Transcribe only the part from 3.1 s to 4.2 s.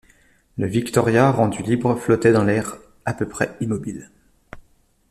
peu près immobile.